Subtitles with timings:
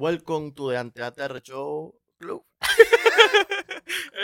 [0.00, 2.42] Welcome to the Anteater Show Club.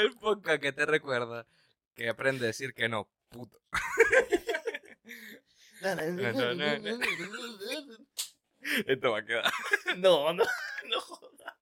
[0.01, 1.47] El podcast que te recuerda
[1.95, 3.61] que aprende a decir que no, puto.
[8.87, 9.53] Esto va a quedar.
[9.99, 10.45] No, no,
[10.89, 11.55] no jodas.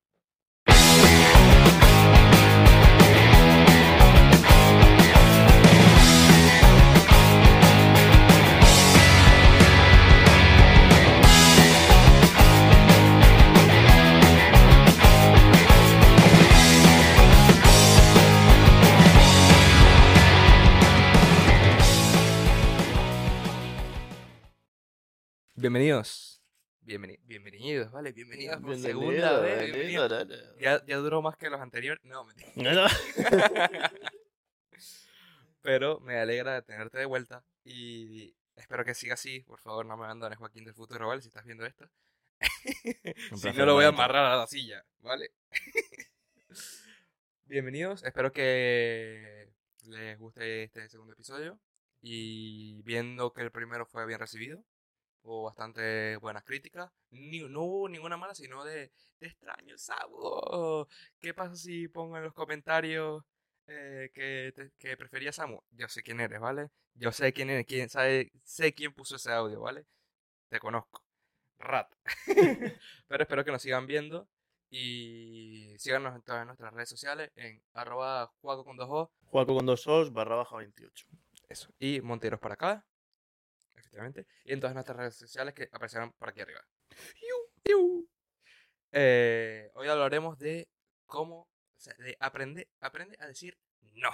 [25.68, 26.43] Bienvenidos.
[26.82, 29.64] Bienveni- bienvenidos, vale, bienvenidos por Bienvenido, segunda vez.
[29.72, 30.09] bienvenido.
[30.61, 32.05] Ya, ya duró más que los anteriores.
[32.05, 32.53] No, mentira.
[32.56, 32.86] No, no.
[35.62, 39.41] Pero me alegra de tenerte de vuelta y espero que siga así.
[39.41, 41.22] Por favor, no me abandones, Joaquín del futuro, ¿vale?
[41.22, 41.89] Si estás viendo esto.
[43.36, 45.31] Si no, lo voy a amarrar a la silla, ¿vale?
[47.47, 49.48] Bienvenidos, espero que
[49.86, 51.58] les guste este segundo episodio.
[52.03, 54.62] Y viendo que el primero fue bien recibido,
[55.25, 56.91] hubo bastante buenas críticas.
[57.11, 60.86] Ni, no hubo ninguna mala, sino de te extraño, Samu.
[61.20, 63.25] ¿Qué pasa si pongo en los comentarios
[63.66, 65.61] eh, que, te- que prefería Samu?
[65.70, 66.70] Yo sé quién eres, ¿vale?
[66.94, 69.84] Yo sé quién eres, quién sabe, sé quién puso ese audio, ¿vale?
[70.48, 71.03] Te conozco.
[71.59, 71.92] Rat.
[73.09, 74.28] Pero espero que nos sigan viendo
[74.70, 79.66] y síganos en todas nuestras redes sociales en arroba juaco con dos O, Juaco con
[79.66, 81.06] dos os barra baja 28.
[81.48, 82.84] eso, y Monteros para acá,
[84.45, 86.64] y en todas nuestras redes sociales que aparecerán por aquí arriba.
[88.97, 90.69] Eh, hoy hablaremos de
[91.06, 94.11] cómo, o sea, de aprender, aprende a decir no.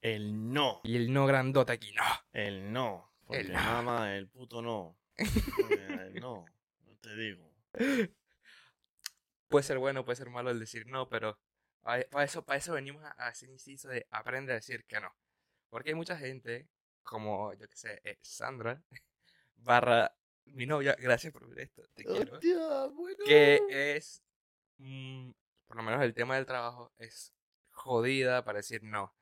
[0.00, 0.80] El no.
[0.84, 2.02] Y el no grandote aquí, no.
[2.32, 3.12] El no.
[3.24, 3.82] Porque El no.
[3.82, 4.98] más el puto no.
[5.16, 6.44] El no.
[6.84, 7.52] No te digo.
[9.48, 11.38] Puede ser bueno, puede ser malo el decir no, pero
[11.82, 15.14] para eso, para eso venimos a, a hacer inciso de aprende a decir que no.
[15.68, 16.68] Porque hay mucha gente,
[17.02, 18.82] como yo que sé, eh, Sandra,
[19.62, 20.14] barra
[20.46, 23.24] mi novia, gracias por ver esto, te quiero, Hostia, bueno.
[23.24, 23.60] que
[23.96, 24.22] es,
[24.78, 25.30] mm,
[25.66, 27.32] por lo menos el tema del trabajo, es
[27.70, 29.14] jodida para decir no.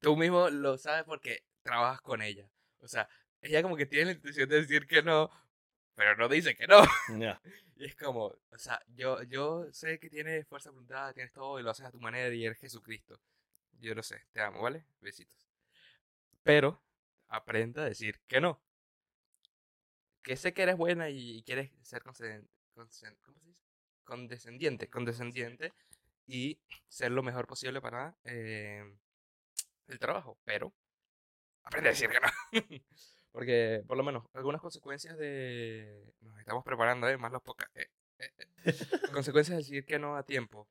[0.00, 2.48] Tú mismo lo sabes porque trabajas con ella.
[2.80, 3.08] O sea,
[3.40, 5.30] ella como que tiene la intención de decir que no,
[5.94, 6.82] pero no dice que no.
[7.76, 11.58] Y es como, o sea, yo, yo sé que tienes fuerza de voluntad, tienes todo
[11.58, 13.20] y lo haces a tu manera y eres Jesucristo.
[13.80, 14.86] Yo lo sé, te amo, ¿vale?
[15.00, 15.48] Besitos.
[16.44, 16.80] Pero
[17.26, 18.62] aprenda a decir que no.
[20.22, 22.02] Que sé que eres buena y quieres ser
[24.04, 25.72] condescendiente, condescendiente
[26.26, 28.84] y ser lo mejor posible para eh,
[29.88, 30.38] el trabajo.
[30.44, 30.72] Pero
[31.64, 32.28] aprende a decir que no.
[33.32, 36.14] Porque, por lo menos, algunas consecuencias de.
[36.20, 37.16] Nos estamos preparando, ¿eh?
[37.16, 37.68] Más los pocas.
[39.12, 40.68] consecuencias de decir que no a tiempo.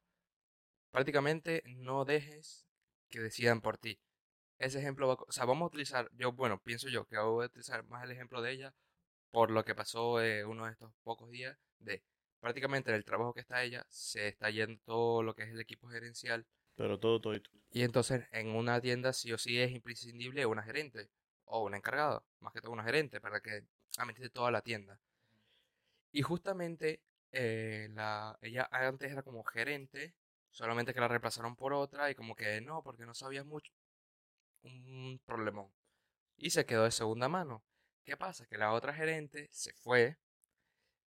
[0.92, 2.68] Prácticamente no dejes
[3.10, 4.00] que decidan por ti.
[4.60, 5.16] Ese ejemplo va.
[5.16, 6.10] O sea, vamos a utilizar.
[6.14, 8.76] Yo, bueno, pienso yo que voy a utilizar más el ejemplo de ella
[9.32, 11.58] por lo que pasó eh, uno de estos pocos días.
[11.80, 12.04] De
[12.40, 15.60] prácticamente en el trabajo que está ella, se está yendo todo lo que es el
[15.60, 16.46] equipo gerencial.
[16.76, 17.34] Pero todo, todo.
[17.72, 21.10] Y entonces en una tienda sí o sí es imprescindible una gerente
[21.46, 23.64] o una encargada, más que todo una gerente, para que
[23.98, 25.00] administre toda la tienda.
[26.12, 30.14] Y justamente eh, la, ella antes era como gerente,
[30.50, 33.72] solamente que la reemplazaron por otra y como que no, porque no sabías mucho.
[34.64, 35.72] Un problemón.
[36.38, 37.64] Y se quedó de segunda mano.
[38.04, 38.46] ¿Qué pasa?
[38.48, 40.18] Que la otra gerente se fue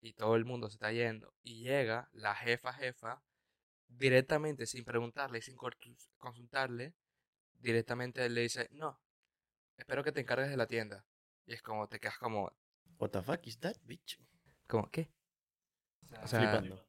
[0.01, 3.23] y todo el mundo se está yendo y llega la jefa jefa
[3.87, 5.57] directamente sin preguntarle, sin
[6.17, 6.95] consultarle,
[7.55, 9.01] directamente le dice, no,
[9.77, 11.05] espero que te encargues de la tienda.
[11.47, 12.53] Y es como, te quedas como,
[12.99, 14.21] What the fuck is that, bitch?
[14.67, 15.11] como ¿qué?
[16.23, 16.87] O sea, Flipando.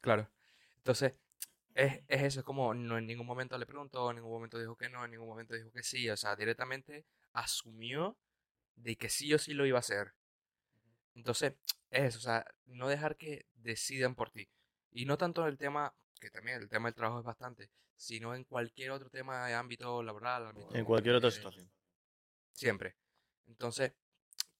[0.00, 0.30] Claro.
[0.76, 1.14] Entonces,
[1.74, 4.76] es, es eso, es como no en ningún momento le preguntó, en ningún momento dijo
[4.76, 6.08] que no, en ningún momento dijo que sí.
[6.10, 8.16] O sea, directamente asumió
[8.82, 10.14] de que sí o sí lo iba a hacer.
[11.14, 11.54] Entonces,
[11.90, 14.48] es eso, o sea, no dejar que decidan por ti.
[14.92, 18.34] Y no tanto en el tema, que también el tema del trabajo es bastante, sino
[18.34, 21.70] en cualquier otro tema de ámbito laboral, ámbito, En cualquier otra situación.
[22.52, 22.96] Siempre.
[23.46, 23.92] Entonces,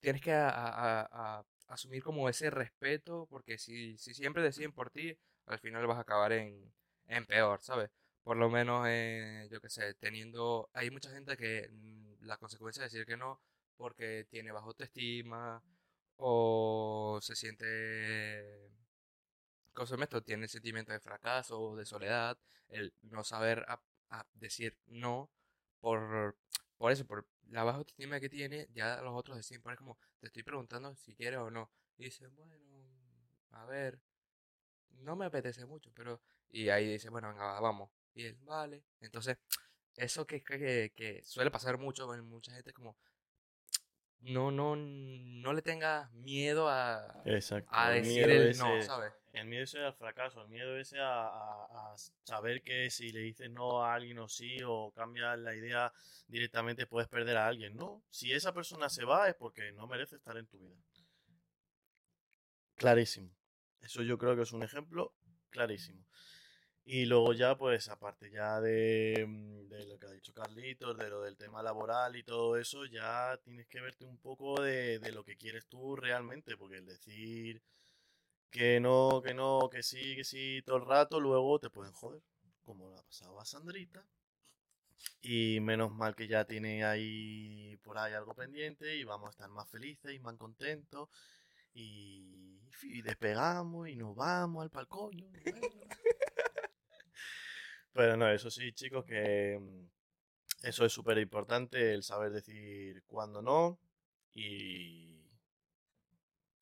[0.01, 4.73] tienes que a- a- a- a- asumir como ese respeto, porque si, si siempre deciden
[4.73, 5.17] por ti,
[5.47, 6.73] al final vas a acabar en,
[7.07, 7.91] en peor, ¿sabes?
[8.23, 10.69] Por lo menos, eh, yo qué sé, teniendo...
[10.73, 13.41] Hay mucha gente que mm, la consecuencia es decir que no
[13.81, 15.63] porque tiene baja autoestima
[16.17, 18.71] o se siente...
[19.73, 20.23] ¿Cómo se llama esto?
[20.23, 22.39] Tiene sentimiento de fracaso o de soledad,
[22.69, 23.65] el no saber
[24.35, 25.31] decir no
[25.81, 26.37] por,
[26.77, 30.27] por eso, por la baja autoestima que tiene, ya los otros deciden, por como, te
[30.27, 31.71] estoy preguntando si quieres o no.
[31.97, 32.55] Y dice, bueno,
[33.53, 33.99] a ver,
[34.91, 36.21] no me apetece mucho, pero...
[36.51, 37.91] Y ahí dice, bueno, venga, va, vamos.
[38.13, 38.85] Y él, vale.
[39.01, 39.39] Entonces,
[39.97, 42.99] eso que, que, que suele pasar mucho con mucha gente, como,
[44.23, 47.69] no, no, no le tengas miedo a, Exacto.
[47.73, 49.13] a el decir miedo el ese- no, ¿sabes?
[49.33, 51.95] El miedo ese al fracaso, el miedo ese a, a- a
[52.25, 55.93] saber que si le dices no a alguien o sí, o cambias la idea
[56.27, 57.77] directamente, puedes perder a alguien.
[57.77, 60.77] No, si esa persona se va es porque no merece estar en tu vida.
[62.77, 63.31] Clarísimo.
[63.83, 65.15] Eso yo creo que es un ejemplo
[65.51, 66.05] clarísimo.
[66.93, 71.09] Y luego ya, pues, aparte ya de, mm, de lo que ha dicho Carlitos, de
[71.09, 75.13] lo del tema laboral y todo eso, ya tienes que verte un poco de, de
[75.13, 77.63] lo que quieres tú realmente, porque el decir
[78.51, 82.23] que no, que no, que sí, que sí, todo el rato, luego te pueden joder,
[82.65, 84.05] como le ha pasado a Sandrita.
[85.23, 89.49] Y menos mal que ya tiene ahí por ahí algo pendiente y vamos a estar
[89.49, 91.09] más felices y más contentos.
[91.73, 92.59] Y,
[93.05, 95.31] despegamos y nos vamos al palcoño.
[97.93, 103.43] Pero no, eso sí, chicos, que mm, eso es súper importante, el saber decir cuándo
[103.43, 103.79] no
[104.33, 105.29] y,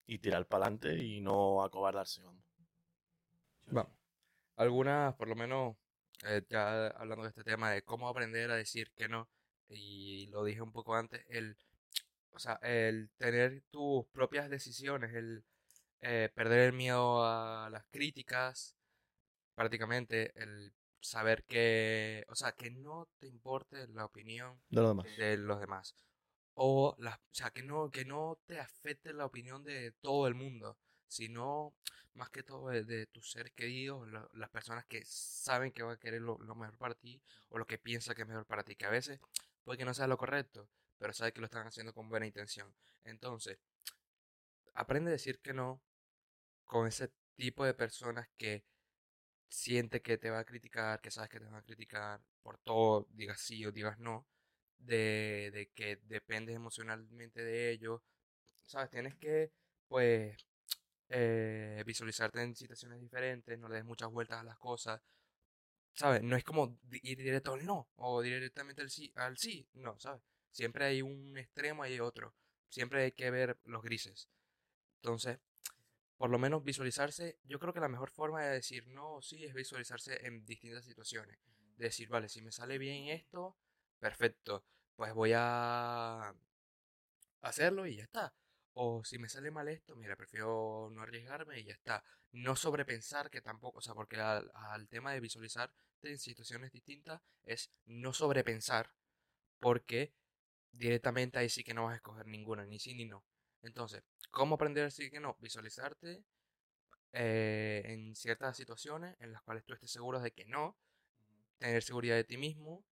[0.07, 2.45] y tirar para adelante y no acobardarse, vamos.
[3.67, 3.93] Vamos.
[4.57, 5.77] Algunas, por lo menos,
[6.25, 9.29] eh, ya hablando de este tema de cómo aprender a decir que no,
[9.69, 11.57] y lo dije un poco antes, el,
[12.31, 15.45] o sea, el tener tus propias decisiones, el
[16.01, 18.77] eh, perder el miedo a las críticas,
[19.55, 25.07] prácticamente, el saber que, o sea, que no te importe la opinión De lo demás.
[25.17, 25.95] de los demás.
[26.55, 30.35] O, las, o sea, que no, que no te afecte la opinión de todo el
[30.35, 31.75] mundo, sino
[32.15, 35.99] más que todo de, de tus seres queridos, las personas que saben que va a
[35.99, 38.75] querer lo, lo mejor para ti o lo que piensa que es mejor para ti,
[38.75, 39.21] que a veces
[39.63, 40.69] puede que no sea lo correcto,
[40.99, 42.75] pero sabes que lo están haciendo con buena intención.
[43.05, 43.59] Entonces,
[44.75, 45.81] aprende a decir que no
[46.65, 48.65] con ese tipo de personas que
[49.49, 53.07] siente que te va a criticar, que sabes que te van a criticar por todo,
[53.13, 54.27] digas sí o digas no,
[54.79, 58.03] de, de que dependes emocionalmente de ellos,
[58.67, 58.91] ¿sabes?
[58.91, 59.53] Tienes que,
[59.89, 60.37] pues,
[61.11, 65.01] eh, visualizarte en situaciones diferentes, no le des muchas vueltas a las cosas,
[65.95, 66.23] ¿sabes?
[66.23, 70.23] No es como ir directo al no o directamente al sí, al sí, no, ¿sabes?
[70.51, 72.35] Siempre hay un extremo y otro,
[72.69, 74.29] siempre hay que ver los grises.
[75.03, 75.39] Entonces,
[76.19, 79.45] por lo menos visualizarse, yo creo que la mejor forma de decir no o sí
[79.45, 81.39] es visualizarse en distintas situaciones.
[81.77, 83.57] Decir, vale, si me sale bien esto,
[84.01, 84.65] perfecto,
[84.97, 86.35] pues voy a
[87.43, 88.35] hacerlo y ya está.
[88.75, 92.05] O si me sale mal esto, mira, prefiero no arriesgarme y ya está.
[92.33, 97.21] No sobrepensar que tampoco, o sea, porque al, al tema de visualizarte en situaciones distintas
[97.45, 98.93] es no sobrepensar,
[99.61, 100.15] porque
[100.73, 103.25] directamente ahí sí que no vas a escoger ninguna, ni sí ni no.
[103.63, 105.37] Entonces, ¿cómo aprender a decir que no?
[105.41, 106.25] Visualizarte
[107.13, 110.77] eh, en ciertas situaciones en las cuales tú estés seguro de que no,
[111.59, 112.85] tener seguridad de ti mismo,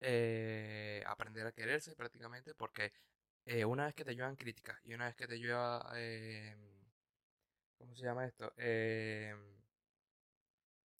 [0.00, 2.92] eh, aprender a quererse prácticamente, porque
[3.46, 5.80] eh, una vez que te llevan críticas y una vez que te lleva,
[7.78, 8.52] ¿cómo se llama esto?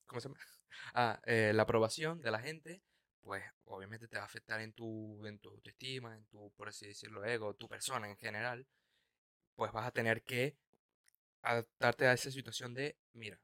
[0.06, 0.40] ¿cómo se llama?
[0.94, 2.82] Ah, la aprobación de la gente,
[3.20, 6.86] pues obviamente te va a afectar en tu, en tu autoestima, en tu, por así
[6.86, 8.66] decirlo, ego, tu persona en general,
[9.56, 10.56] pues vas a tener que
[11.42, 13.40] adaptarte a esa situación de, mira,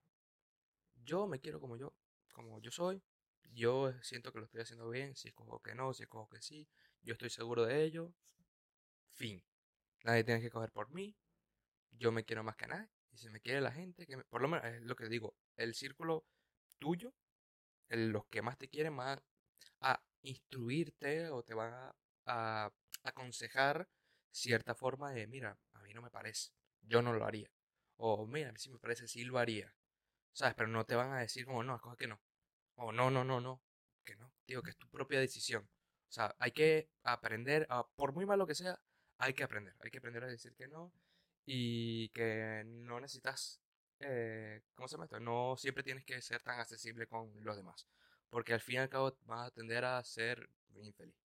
[1.04, 1.94] yo me quiero como yo,
[2.32, 3.02] como yo soy,
[3.54, 6.68] yo siento que lo estoy haciendo bien, si escojo que no, si escojo que sí,
[7.02, 8.12] yo estoy seguro de ello,
[9.14, 9.42] fin.
[10.04, 11.16] Nadie tiene que coger por mí,
[11.92, 14.48] yo me quiero más que nadie, y si me quiere la gente, que por lo
[14.48, 16.26] menos es lo que digo, el círculo
[16.78, 17.14] tuyo,
[17.88, 19.22] el- los que más te quieren van
[19.82, 22.72] a instruirte o te van a, a
[23.04, 23.88] aconsejar
[24.32, 26.52] cierta forma de, mira, mí no me parece,
[26.82, 27.50] yo no lo haría.
[27.98, 29.74] O mira, sí me parece, sí lo haría.
[30.32, 30.54] ¿Sabes?
[30.54, 32.20] Pero no te van a decir como, no, escoge que no.
[32.76, 33.62] O no, no, no, no.
[34.04, 34.32] Que no.
[34.46, 35.68] Digo, que es tu propia decisión.
[36.08, 38.78] O sea, hay que aprender, a, por muy malo que sea,
[39.18, 39.74] hay que aprender.
[39.80, 40.92] Hay que aprender a decir que no.
[41.46, 43.60] Y que no necesitas,
[44.00, 45.20] eh, ¿cómo se llama esto?
[45.20, 47.86] No siempre tienes que ser tan accesible con los demás.
[48.30, 50.50] Porque al fin y al cabo vas a tender a ser
[50.82, 51.16] infeliz.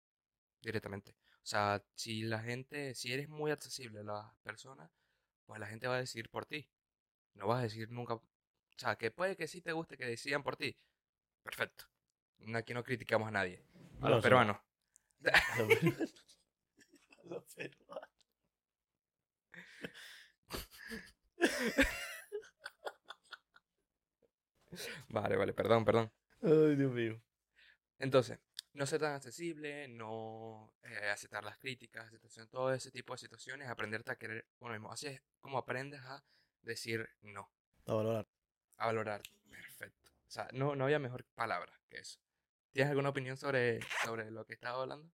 [0.61, 1.15] Directamente.
[1.43, 4.91] O sea, si la gente, si eres muy accesible a las personas,
[5.45, 6.69] pues la gente va a decidir por ti.
[7.33, 8.13] No vas a decir nunca.
[8.15, 8.23] O
[8.77, 10.77] sea, que puede que sí te guste que decidan por ti.
[11.43, 11.85] Perfecto.
[12.55, 13.63] Aquí no criticamos a nadie.
[14.01, 14.57] A los peruanos.
[15.23, 16.13] A los peruanos.
[17.19, 18.09] A los peruanos.
[25.09, 26.11] Vale, vale, perdón, perdón.
[26.41, 27.21] Ay, Dios mío.
[27.99, 28.39] Entonces,
[28.73, 33.67] no ser tan accesible, no eh, aceptar las críticas, aceptación, todo ese tipo de situaciones,
[33.67, 34.91] aprenderte a querer uno mismo.
[34.91, 36.23] Así es como aprendes a
[36.61, 37.49] decir no.
[37.85, 38.27] A valorar.
[38.77, 39.21] a valorar.
[39.49, 40.09] Perfecto.
[40.27, 42.19] O sea, no, no había mejor palabra que eso.
[42.71, 45.11] ¿Tienes alguna opinión sobre, sobre lo que estaba hablando?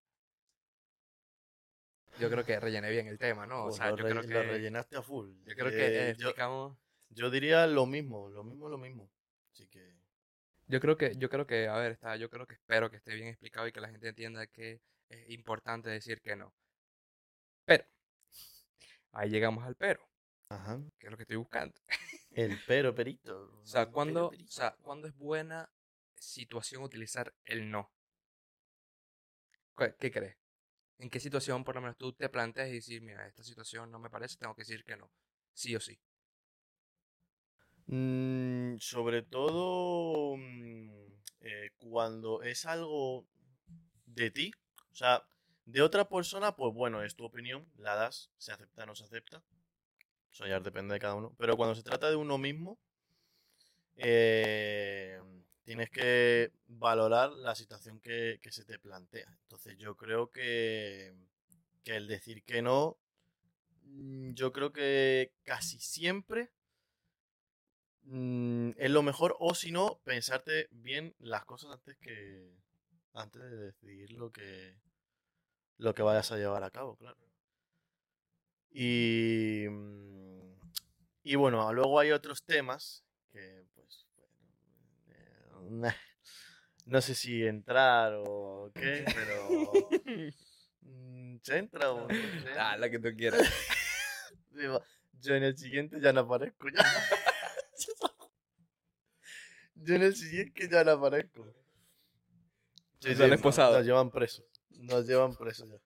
[2.19, 3.65] Yo creo que rellené bien el tema, ¿no?
[3.65, 5.29] O sea, lo yo re- creo lo que, rellenaste a full.
[5.45, 6.77] yo creo que Eh, yo, explicamos...
[7.09, 9.09] yo diría lo mismo, lo mismo, lo mismo.
[9.51, 9.94] Así que.
[10.67, 13.13] Yo creo que, yo creo que, a ver, está, yo creo que espero que esté
[13.13, 16.53] bien explicado y que la gente entienda que es importante decir que no.
[17.65, 17.85] Pero,
[19.11, 20.07] ahí llegamos al pero,
[20.49, 20.81] Ajá.
[20.97, 21.75] que es lo que estoy buscando.
[22.31, 23.59] El pero perito.
[23.61, 25.69] O sea, ¿cuándo, o sea, ¿cuándo es buena
[26.15, 27.91] situación utilizar el no?
[29.77, 30.37] ¿Qué, qué crees?
[30.97, 33.99] ¿En qué situación por lo menos tú te planteas y decir, mira, esta situación no
[33.99, 35.11] me parece, tengo que decir que no?
[35.53, 35.99] Sí o sí.
[37.87, 40.89] Mm, sobre todo mm,
[41.41, 43.25] eh, cuando es algo
[44.07, 44.51] de ti,
[44.91, 45.23] o sea,
[45.65, 49.03] de otra persona, pues bueno, es tu opinión, la das, se acepta o no se
[49.03, 49.43] acepta,
[50.31, 52.79] eso ya depende de cada uno, pero cuando se trata de uno mismo,
[53.97, 55.19] eh,
[55.63, 59.27] tienes que valorar la situación que, que se te plantea.
[59.43, 61.13] Entonces yo creo que,
[61.83, 62.97] que el decir que no,
[63.83, 66.51] mm, yo creo que casi siempre
[68.05, 72.51] mm, es lo mejor o si no pensarte bien las cosas antes que
[73.13, 74.77] antes de decidir lo que
[75.77, 77.17] lo que vayas a llevar a cabo claro
[78.71, 80.53] y mm,
[81.23, 85.91] y bueno luego hay otros temas que pues bueno, eh,
[86.85, 89.49] no sé si entrar o qué pero
[90.81, 92.15] mm, se entra o no
[92.57, 93.41] Ah, la que tú quieras.
[94.51, 94.81] Digo,
[95.21, 96.83] yo en el siguiente ya no aparezco ya.
[99.75, 101.45] Yo en el siguiente ya no aparezco.
[102.99, 103.77] Sí, Nos han sí, esposado.
[103.77, 104.45] Nos llevan presos.
[104.69, 105.79] Nos llevan presos ya.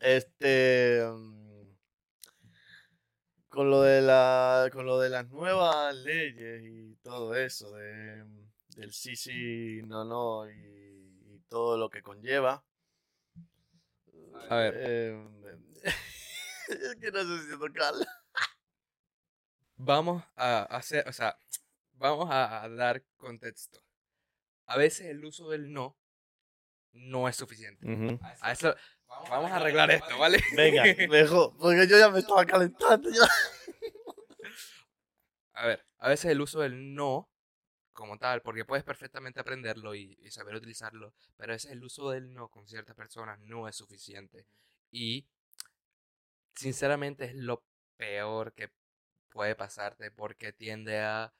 [0.00, 1.02] Este.
[1.12, 1.66] mm,
[3.48, 4.68] Con lo de la.
[4.72, 7.72] Con lo de las nuevas leyes y todo eso.
[7.74, 8.24] De,
[8.76, 10.50] del sí, sí, no, no.
[10.50, 10.54] Y,
[11.34, 12.64] y todo lo que conlleva.
[14.50, 14.74] A ver.
[14.76, 15.28] eh,
[16.68, 18.06] es que no sé si tocarla.
[19.78, 21.38] Vamos a hacer, o sea,
[21.96, 23.80] vamos a, dar contexto.
[24.66, 25.96] A veces el uso del no
[26.92, 27.86] no es suficiente.
[28.40, 28.74] A eso,
[29.28, 30.42] vamos a arreglar esto, ¿vale?
[30.56, 33.10] Venga, mejor, porque yo ya me estaba calentando.
[33.10, 33.28] ya.
[35.52, 37.30] A ver, a veces el uso del no,
[37.92, 42.10] como tal, porque puedes perfectamente aprenderlo y, y saber utilizarlo, pero a veces el uso
[42.10, 44.46] del no con ciertas personas no es suficiente.
[44.90, 45.26] Y,
[46.54, 47.62] sinceramente, es lo
[47.96, 48.70] peor que
[49.30, 51.32] puede pasarte porque tiende a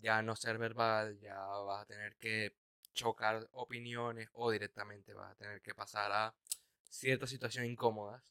[0.00, 2.56] ya no ser verbal, ya vas a tener que
[2.94, 6.34] chocar opiniones o directamente vas a tener que pasar a
[6.88, 8.22] ciertas situaciones incómodas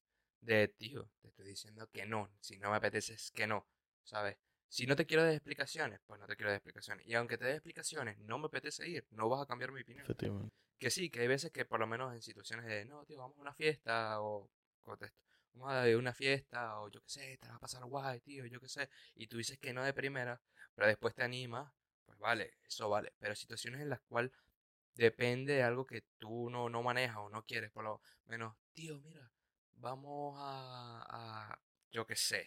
[0.42, 3.68] de, tío, te estoy diciendo que no, si no me apetece es que no,
[4.04, 4.38] ¿sabes?
[4.68, 7.06] Si no te quiero dar explicaciones, pues no te quiero dar explicaciones.
[7.08, 10.04] Y aunque te dé explicaciones, no me apetece ir, no vas a cambiar mi opinión.
[10.06, 10.54] Efectivamente.
[10.78, 13.38] Que sí, que hay veces que por lo menos en situaciones de, no, tío, vamos
[13.38, 14.50] a una fiesta o
[14.84, 15.18] contesto,
[15.56, 18.60] vamos a una fiesta o yo qué sé, te va a pasar guay, tío, yo
[18.60, 20.42] qué sé, y tú dices que no de primera,
[20.76, 21.72] pero después te animas,
[22.06, 23.14] pues vale, eso vale.
[23.20, 24.32] Pero situaciones en las cuales
[24.96, 29.00] depende de algo que tú no, no manejas o no quieres, por lo menos, tío,
[29.02, 29.32] mira,
[29.76, 31.60] vamos a,
[31.92, 32.46] yo qué sé,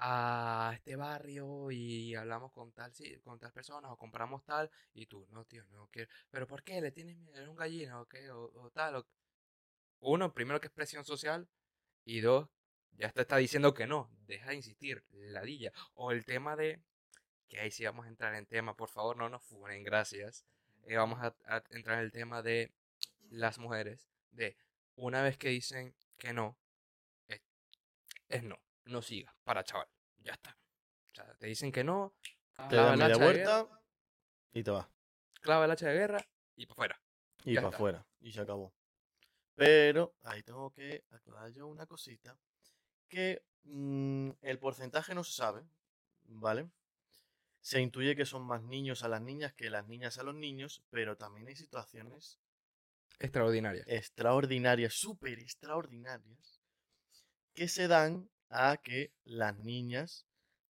[0.00, 5.06] a este barrio y hablamos con tal, sí, con tal persona o compramos tal y
[5.06, 6.08] tú, no, tío, no quiero.
[6.30, 6.80] ¿Pero por qué?
[6.80, 7.36] ¿Le tienes miedo?
[7.36, 8.30] ¿Eres un gallina o qué?
[8.30, 8.96] O tal.
[8.96, 9.06] o-
[10.00, 11.48] Uno, primero que es presión social
[12.04, 12.48] y dos,
[12.92, 15.72] ya te está diciendo que no, deja de insistir, ladilla.
[15.94, 16.82] O el tema de,
[17.48, 20.44] que ahí sí vamos a entrar en tema, por favor, no nos funen, gracias.
[20.86, 22.72] Eh, vamos a, a entrar en el tema de
[23.30, 24.56] las mujeres, de
[24.96, 26.56] una vez que dicen que no,
[27.28, 27.40] es,
[28.28, 29.88] es no, no sigas, para chaval,
[30.18, 30.56] ya está.
[31.12, 32.14] O sea, te dicen que no,
[32.68, 33.80] Te el media hacha de guerra, vuelta
[34.52, 34.88] y te vas.
[35.40, 36.26] clava el hacha de guerra
[36.56, 37.02] y para afuera.
[37.44, 38.06] Y para afuera.
[38.20, 38.74] Y se acabó.
[39.58, 42.38] Pero ahí tengo que aclarar yo una cosita.
[43.08, 45.64] Que mm, el porcentaje no se sabe.
[46.26, 46.70] ¿Vale?
[47.60, 50.84] Se intuye que son más niños a las niñas que las niñas a los niños.
[50.90, 52.38] Pero también hay situaciones
[53.18, 53.82] Extraordinaria.
[53.88, 56.60] extraordinarias, súper extraordinarias,
[57.52, 60.24] que se dan a que las niñas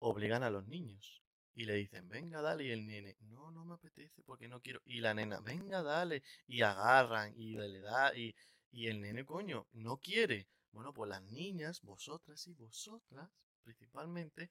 [0.01, 1.23] obligan a los niños.
[1.55, 2.65] Y le dicen, venga, dale.
[2.65, 4.81] Y el nene, no, no me apetece porque no quiero.
[4.87, 6.25] Y la nena, venga, dale.
[6.49, 8.13] Y agarran y le da.
[8.17, 8.35] Y,
[8.73, 10.49] y el nene, coño, no quiere.
[10.73, 13.31] Bueno, pues las niñas, vosotras y vosotras,
[13.63, 14.51] principalmente,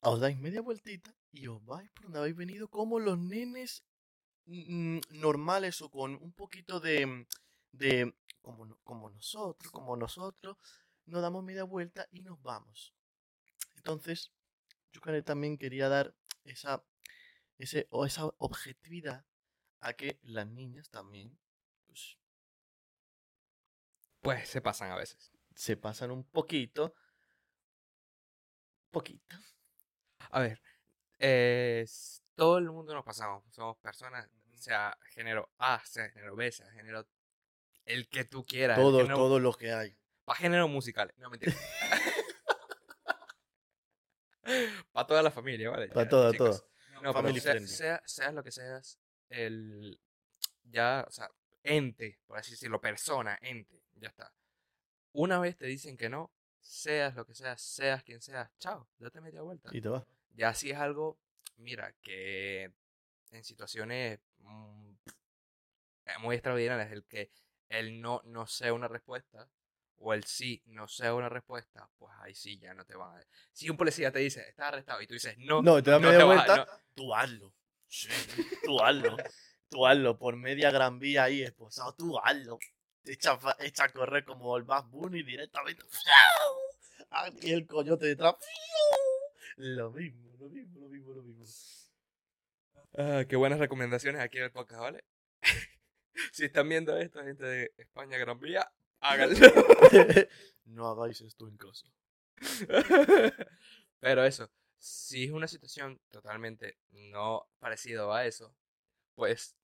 [0.00, 3.82] os dais media vueltita y os vais por donde habéis venido como los nenes
[4.46, 7.26] mm, normales o con un poquito de,
[7.72, 10.56] de como, como nosotros, como nosotros,
[11.06, 12.94] nos damos media vuelta y nos vamos.
[13.74, 14.30] Entonces,
[14.92, 16.84] yo también quería dar esa,
[17.58, 19.24] ese, o esa objetividad
[19.80, 21.36] a que las niñas también
[24.26, 25.30] Pues se pasan a veces.
[25.54, 26.94] se pasan un poquito.
[28.90, 29.36] Poquito.
[30.30, 30.60] A ver,
[31.18, 31.86] eh,
[32.34, 33.44] todo el mundo nos pasamos.
[33.54, 37.06] Somos personas, sea género A, sea género B, sea género
[37.84, 38.78] el que tú quieras.
[38.78, 39.96] el Todo, género- todo lo que hay.
[40.24, 41.12] Para género musical.
[41.18, 41.54] No, mentira.
[44.92, 45.88] Para toda la familia, ¿vale?
[45.88, 46.58] Para toda, toda.
[46.94, 50.00] No, pero Family sea- sea- seas lo que seas, el.
[50.64, 51.30] Ya, o sea,
[51.62, 54.32] ente, por así decirlo, persona, ente, ya está.
[55.12, 59.20] Una vez te dicen que no, seas lo que seas, seas quien seas, chao, date
[59.20, 59.70] media vuelta.
[59.72, 60.04] Y te vas.
[60.34, 61.18] Ya si es algo,
[61.56, 62.72] mira, que
[63.30, 64.92] en situaciones mm,
[66.06, 67.30] eh, muy extraordinarias, el que
[67.68, 69.48] el no no sea una respuesta
[69.98, 73.24] o el sí no sea una respuesta, pues ahí sí ya no te van a...
[73.52, 76.08] Si un policía te dice, estás arrestado, y tú dices, no, No, te das no
[76.08, 76.82] media te vas a- vuelta.
[76.94, 77.54] Tú hazlo.
[77.88, 78.08] Sí,
[78.64, 79.16] tú hazlo.
[79.68, 80.16] Tú hazlo.
[80.16, 81.92] Por media gran vía ahí esposado.
[81.94, 82.58] Tú hazlo.
[83.06, 83.38] Te echa,
[83.84, 85.84] a correr como el Bad Bunny directamente.
[85.88, 87.06] ¡fiau!
[87.10, 88.34] Aquí el coyote detrás.
[89.58, 91.44] Lo mismo, lo mismo, lo mismo, lo mismo.
[92.98, 95.04] Ah, qué buenas recomendaciones aquí en el podcast, ¿vale?
[96.32, 99.36] si están viendo esto, gente de España Gran Vía, háganlo.
[100.64, 101.86] no hagáis esto en casa.
[104.00, 108.52] Pero eso, si es una situación totalmente no parecido a eso,
[109.14, 109.56] pues,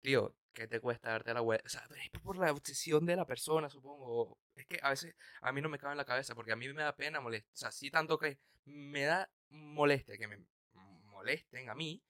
[0.00, 1.66] tío, ¿qué te cuesta darte la vuelta?
[1.66, 4.38] O sea, es por la obsesión de la persona, supongo.
[4.54, 6.72] Es que a veces a mí no me cabe en la cabeza porque a mí
[6.72, 7.52] me da pena molestar.
[7.52, 10.38] O sea, sí tanto que me da molestia que me
[10.74, 12.02] molesten a mí,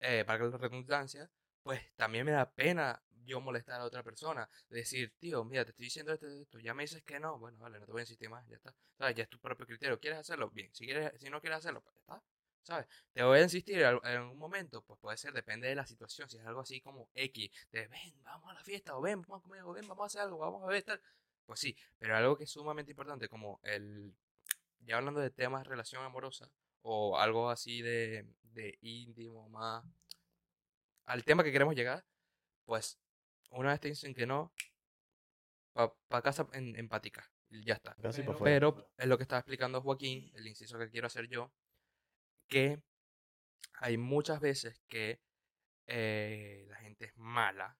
[0.00, 1.30] eh, para que la redundancia,
[1.62, 4.48] pues también me da pena yo molestar a otra persona.
[4.68, 7.78] Decir, tío, mira, te estoy diciendo esto, esto, ya me dices que no, bueno, vale,
[7.78, 8.74] no te voy a insistir más, ya está.
[8.98, 9.14] ¿Sabes?
[9.16, 9.98] Ya es tu propio criterio.
[10.00, 10.50] ¿Quieres hacerlo?
[10.50, 10.72] Bien.
[10.74, 12.22] Si, quieres, si no quieres hacerlo, pues ya está.
[12.62, 12.86] ¿Sabes?
[13.12, 16.28] Te voy a insistir en un momento, pues puede ser, depende de la situación.
[16.28, 19.40] Si es algo así como X, de ven, vamos a la fiesta, o ven, vamos
[19.40, 21.00] a comer, o ven, vamos a hacer algo, vamos a ver tal.
[21.44, 24.14] Pues sí, pero algo que es sumamente importante, como el.
[24.80, 26.50] Ya hablando de temas de relación amorosa,
[26.82, 29.84] o algo así de, de íntimo, más.
[31.04, 32.04] Al tema que queremos llegar,
[32.64, 32.98] pues
[33.50, 34.52] una vez te dicen que no,
[35.72, 36.88] para casa en,
[37.64, 37.94] ya está.
[37.94, 41.52] Pa' pero es lo que estaba explicando Joaquín, el inciso que quiero hacer yo,
[42.52, 42.82] que
[43.80, 45.22] hay muchas veces que
[45.86, 47.78] eh, la gente es mala,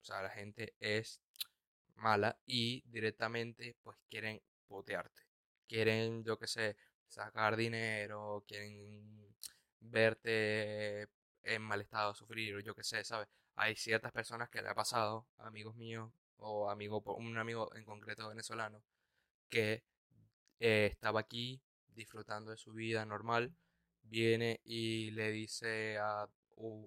[0.00, 1.20] o sea, la gente es
[1.96, 5.24] mala y directamente pues quieren potearte,
[5.68, 9.36] quieren, yo qué sé, sacar dinero, quieren
[9.80, 11.02] verte
[11.42, 13.28] en mal estado, sufrir, yo qué sé, ¿sabes?
[13.56, 18.26] Hay ciertas personas que le ha pasado, amigos míos, o amigo, un amigo en concreto
[18.30, 18.82] venezolano,
[19.50, 19.84] que
[20.60, 23.54] eh, estaba aquí disfrutando de su vida normal,
[24.08, 26.28] viene y le dice a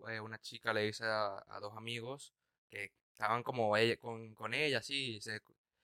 [0.10, 2.34] eh, una chica, le dice a, dos amigos
[2.69, 5.41] que estaban como ella, con, con ella, así, se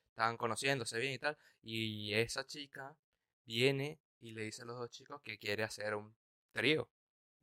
[0.10, 2.96] estaban conociéndose bien y tal, y esa chica
[3.46, 6.16] viene y le dice a los dos chicos que quiere hacer un
[6.52, 6.90] trío,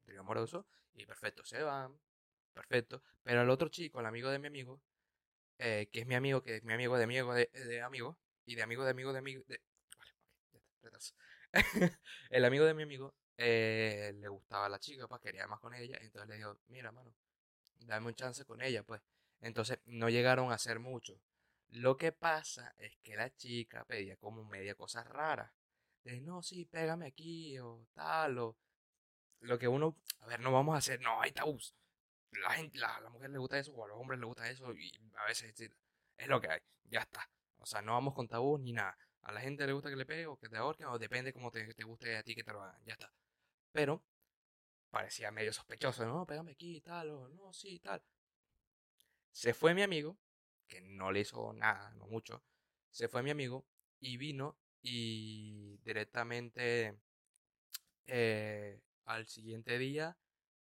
[0.00, 1.98] un trío amoroso, y perfecto, se van,
[2.55, 4.81] perfecto, pero el otro chico, el amigo de mi amigo,
[5.59, 8.57] eh, que es mi amigo, que es mi amigo de amigo de, de amigo, y
[8.57, 9.61] de amigo de amigo de amigo, de...
[12.31, 15.75] El amigo de mi amigo eh, le gustaba a la chica, pues quería más con
[15.75, 17.14] ella, entonces le dijo, mira, mano,
[17.81, 19.01] dame un chance con ella, pues.
[19.40, 21.21] Entonces no llegaron a hacer mucho.
[21.71, 25.51] Lo que pasa es que la chica pedía como media cosas raras.
[26.05, 28.57] De no, sí, pégame aquí o tal, o
[29.40, 31.75] lo que uno, a ver, no vamos a hacer, no, hay tabús.
[32.33, 34.73] La, gente, la, la mujer le gusta eso o a los hombres les gusta eso
[34.75, 35.55] y a veces
[36.16, 37.29] es lo que hay, ya está.
[37.59, 38.97] O sea, no vamos con tabús ni nada.
[39.23, 41.51] A la gente le gusta que le pegue o que te ahorquen o depende como
[41.51, 43.12] te, te guste a ti que te lo hagan, ya está.
[43.73, 44.05] Pero
[44.91, 48.03] parecía medio sospechoso, no, pégame aquí y tal, o no, sí, tal.
[49.31, 50.19] Se fue mi amigo,
[50.69, 52.43] que no le hizo nada, no mucho.
[52.91, 53.67] Se fue mi amigo
[53.99, 56.99] y vino y directamente
[58.07, 60.19] eh, al siguiente día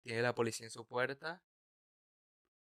[0.03, 1.43] tiene la policía en su puerta.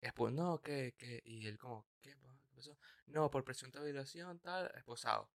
[0.02, 2.78] Después, no, que, que, y él como, ¿qué pa- qué pasó?
[3.08, 5.32] No, por presunta violación, tal, esposado.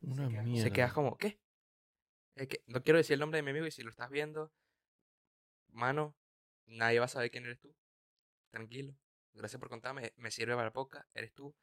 [0.00, 0.62] Una Se queda- mierda.
[0.68, 1.40] Se quedas como, ¿qué?
[2.38, 4.52] Es que no quiero decir el nombre de mi amigo y si lo estás viendo,
[5.72, 6.14] mano,
[6.66, 7.74] nadie va a saber quién eres tú.
[8.50, 8.94] Tranquilo.
[9.32, 10.12] Gracias por contarme.
[10.16, 11.06] Me sirve para poca.
[11.14, 11.54] Eres tú.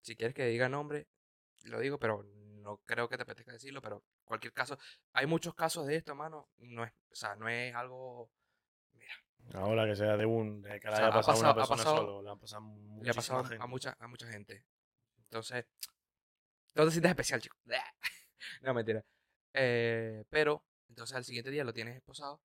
[0.00, 1.08] Si quieres que diga nombre,
[1.64, 3.82] lo digo, pero no creo que te apetezca decirlo.
[3.82, 4.78] Pero cualquier caso,
[5.12, 6.48] hay muchos casos de esto, mano.
[6.58, 8.30] No es, o sea, no es algo.
[8.92, 9.14] Mira,
[9.54, 10.62] Ahora que sea de un.
[10.62, 12.22] De que O sea, haya ha pasado a una pasado- ha persona pasado- solo.
[12.22, 13.62] Le ha pasado a le ha pasado a, gente.
[13.62, 14.64] a mucha, a mucha gente.
[15.24, 15.66] Entonces,
[16.74, 17.56] no te sientes especial, chico.
[18.62, 19.04] No, mentira.
[19.54, 22.40] Eh, pero Entonces al siguiente día lo tienes esposado,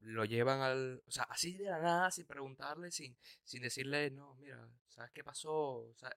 [0.00, 4.34] lo llevan al, o sea, así de la nada, sin preguntarle, sin, sin decirle, no,
[4.36, 5.52] mira, ¿sabes qué pasó?
[5.54, 6.14] O sea,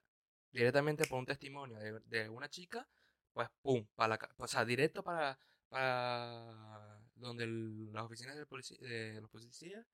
[0.51, 2.87] directamente por un testimonio de, de una chica,
[3.33, 7.47] pues pum, para la, o sea, directo para, para donde
[7.93, 9.85] las oficinas polici- de los policías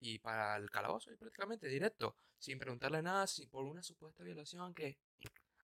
[0.00, 4.74] y para el calabozo, y prácticamente directo, sin preguntarle nada, sin, por una supuesta violación
[4.74, 4.98] que,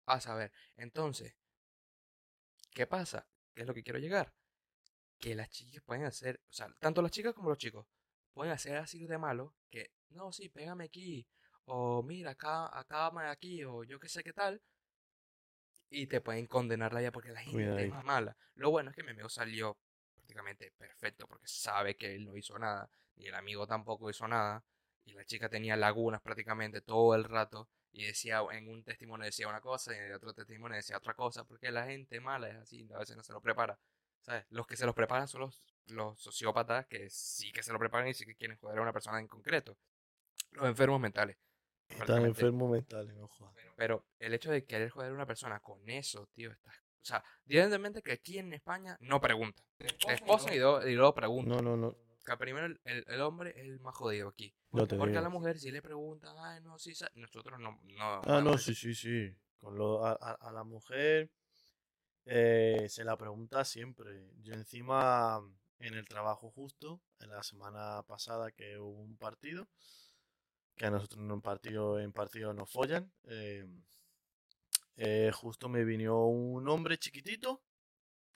[0.08, 1.36] a saber, entonces,
[2.74, 3.26] ¿qué pasa?
[3.54, 4.34] ¿Qué es lo que quiero llegar?
[5.20, 7.86] Que las chicas pueden hacer, o sea, tanto las chicas como los chicos,
[8.34, 11.28] pueden hacer así de malo, que, no, sí, pégame aquí,
[11.66, 14.62] o mira, acá, acábame aquí, o yo qué sé qué tal,
[15.90, 17.96] y te pueden condenarla ya porque la gente es Cuidadito.
[17.96, 18.38] más mala.
[18.56, 19.78] Lo bueno es que mi amigo salió
[20.14, 24.64] prácticamente perfecto porque sabe que él no hizo nada, ni el amigo tampoco hizo nada,
[25.04, 29.48] y la chica tenía lagunas prácticamente todo el rato, y decía, en un testimonio decía
[29.48, 32.56] una cosa, y en el otro testimonio decía otra cosa, porque la gente mala es
[32.56, 33.78] así, a veces no se lo prepara.
[34.22, 34.46] ¿Sabes?
[34.50, 38.08] Los que se los preparan son los, los sociópatas que sí que se lo preparan
[38.08, 39.78] y sí que quieren joder a una persona en concreto.
[40.52, 41.38] Los enfermos mentales.
[41.90, 43.56] Están enfermos mentales, no jodas.
[43.76, 46.70] Pero el hecho de querer joder a una persona con eso, tío, está...
[46.70, 49.66] O sea, evidentemente que aquí en España no preguntan.
[49.78, 51.58] Te esposan y luego, y luego preguntan.
[51.58, 51.98] No, no, no.
[52.24, 54.54] Que primero el, el- el hombre es el más jodido aquí.
[54.72, 57.80] No Porque a la mujer si le preguntan, ay, no, sí, sa-", nosotros no...
[57.84, 59.36] no Ah, no, sí, sí, sí.
[59.58, 61.32] Con lo, a, a- la mujer
[62.26, 64.32] eh, se la pregunta siempre.
[64.42, 65.42] Yo encima,
[65.80, 69.68] en el trabajo justo, en la semana pasada que hubo un partido,
[70.76, 73.66] que a nosotros en partido, en partido nos follan, eh,
[74.98, 77.64] eh, justo me vino un hombre chiquitito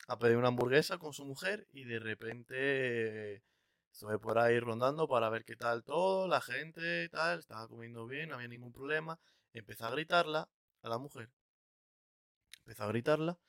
[0.07, 3.43] a pedir una hamburguesa con su mujer y de repente
[3.95, 8.27] estuve por ahí rondando para ver qué tal todo, la gente tal, estaba comiendo bien,
[8.27, 9.17] no había ningún problema.
[9.53, 10.49] Empecé a gritarla
[10.81, 11.29] a la mujer.
[12.59, 13.39] Empecé a gritarla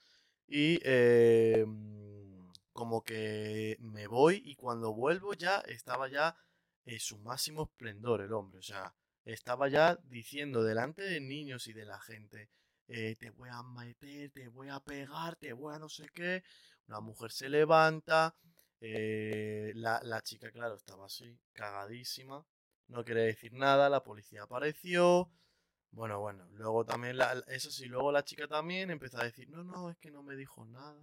[0.46, 6.36] y eh, mm, como que me voy y cuando vuelvo ya estaba ya
[6.84, 8.60] en su máximo esplendor el hombre.
[8.60, 12.50] O sea, estaba ya diciendo delante de niños y de la gente,
[12.86, 16.44] eh, te voy a meter, te voy a pegar, te voy a no sé qué.
[16.86, 18.36] Una mujer se levanta,
[18.80, 22.44] eh, la, la chica, claro, estaba así, cagadísima,
[22.88, 25.30] no quería decir nada, la policía apareció.
[25.92, 29.64] Bueno, bueno, luego también, la, eso sí, luego la chica también empezó a decir, no,
[29.64, 31.00] no, es que no me dijo nada.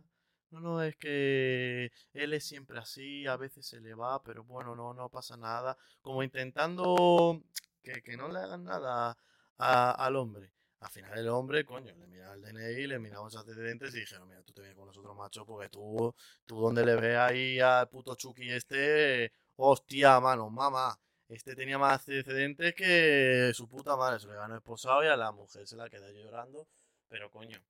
[0.51, 4.75] No, no, es que él es siempre así, a veces se le va, pero bueno,
[4.75, 5.77] no, no pasa nada.
[6.01, 7.41] Como intentando
[7.81, 9.17] que, que no le hagan nada
[9.57, 10.51] a- al hombre.
[10.83, 14.27] Al final el hombre, coño, le miraba el DNI, le miraba los antecedentes y dijeron,
[14.27, 16.13] mira, tú te vienes con nosotros, macho, porque tú,
[16.45, 20.99] tú donde le ves ahí al puto Chucky este, hostia, mano, mamá.
[21.29, 25.31] Este tenía más antecedentes que su puta madre, se le ganó esposado y a la
[25.31, 26.67] mujer se la queda llorando,
[27.07, 27.63] pero coño.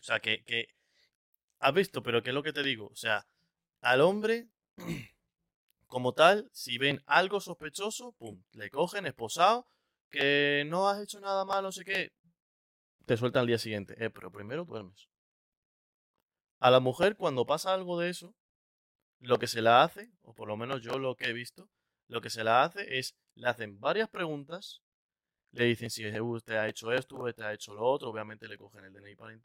[0.00, 0.74] O sea, que, que,
[1.60, 2.88] has visto, pero ¿qué es lo que te digo?
[2.88, 3.28] O sea,
[3.80, 4.48] al hombre,
[5.86, 9.68] como tal, si ven algo sospechoso, pum, le cogen esposado,
[10.10, 12.12] que no has hecho nada malo, no sé qué,
[13.10, 13.96] te sueltan al día siguiente.
[13.98, 15.08] Eh, pero primero duermes.
[16.60, 18.36] A la mujer, cuando pasa algo de eso,
[19.18, 21.68] lo que se la hace, o por lo menos yo lo que he visto,
[22.06, 24.82] lo que se la hace es, le hacen varias preguntas,
[25.50, 28.84] le dicen si usted ha hecho esto, usted ha hecho lo otro, obviamente le cogen
[28.84, 29.36] el DNI para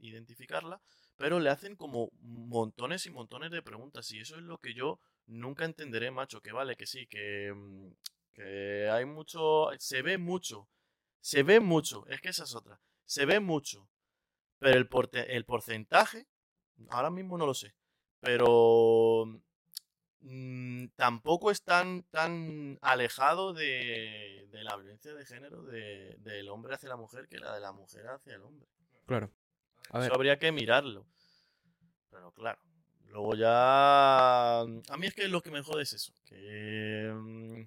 [0.00, 0.80] identificarla,
[1.18, 4.98] pero le hacen como montones y montones de preguntas, y eso es lo que yo
[5.26, 7.90] nunca entenderé, macho, que vale, que sí, que, mm,
[8.32, 10.70] que hay mucho, se ve mucho,
[11.28, 13.86] se ve mucho, es que esa es otra, se ve mucho,
[14.58, 16.26] pero el, porte- el porcentaje,
[16.88, 17.74] ahora mismo no lo sé,
[18.20, 19.26] pero
[20.20, 26.74] mm, tampoco es tan, tan alejado de, de la violencia de género de- del hombre
[26.74, 28.66] hacia la mujer que la de la mujer hacia el hombre.
[29.04, 29.30] Claro.
[29.90, 31.06] A ver, Eso habría que mirarlo.
[32.10, 32.58] Pero claro,
[33.08, 34.60] luego ya...
[34.60, 36.14] A mí es que lo que me jode es eso.
[36.24, 37.62] Que, mm,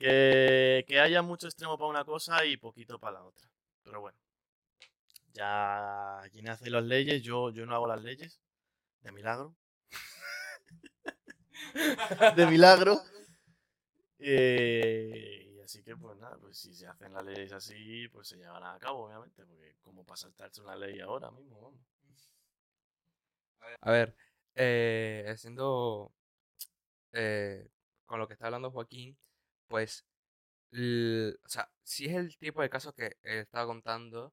[0.00, 3.48] que, haya mucho extremo para una cosa y poquito para la otra.
[3.82, 4.18] Pero bueno.
[5.32, 8.40] Ya quien hace las leyes, yo, yo no hago las leyes.
[9.02, 9.54] De milagro.
[12.36, 13.00] de milagro.
[14.18, 18.36] Eh, y así que, pues nada, pues si se hacen las leyes así, pues se
[18.36, 21.80] llevarán a cabo, obviamente, porque como para saltarse una ley ahora mismo, vamos.
[23.80, 24.14] a ver,
[24.54, 26.12] eh, haciendo
[27.12, 27.70] eh,
[28.04, 29.16] con lo que está hablando Joaquín,
[29.70, 30.04] pues,
[31.44, 34.32] o sea, si es el tipo de caso que estaba contando,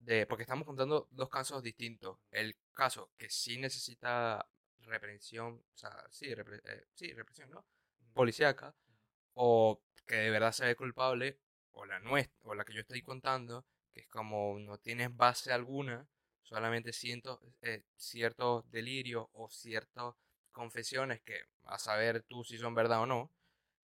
[0.00, 2.18] de, porque estamos contando dos casos distintos.
[2.30, 4.46] El caso que sí necesita
[4.80, 7.64] reprensión, o sea, sí, repre- eh, sí, represión, ¿no?
[8.14, 8.74] Policíaca,
[9.34, 11.38] o que de verdad se ve culpable,
[11.72, 15.52] o la nuestra, o la que yo estoy contando, que es como no tienes base
[15.52, 16.08] alguna,
[16.42, 20.14] solamente siento eh, ciertos delirios o ciertas
[20.52, 23.32] confesiones que a saber tú si son verdad o no,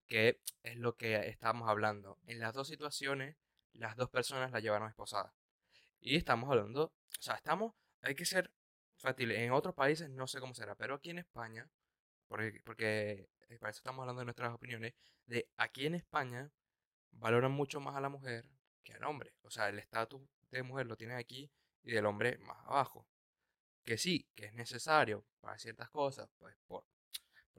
[0.09, 2.19] que es lo que estamos hablando.
[2.27, 3.37] En las dos situaciones,
[3.73, 5.35] las dos personas la llevaron esposada.
[6.01, 8.51] Y estamos hablando, o sea, estamos, hay que ser
[8.97, 9.33] fácil.
[9.33, 11.69] En otros países no sé cómo será, pero aquí en España,
[12.29, 14.95] porque, porque eh, para eso estamos hablando de nuestras opiniones,
[15.27, 16.51] de aquí en España
[17.13, 18.49] valoran mucho más a la mujer
[18.83, 19.35] que al hombre.
[19.43, 21.51] O sea, el estatus de mujer lo tienen aquí
[21.83, 23.07] y del hombre más abajo.
[23.85, 26.85] Que sí, que es necesario para ciertas cosas, pues por,